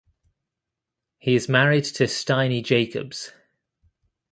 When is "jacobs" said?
2.63-3.33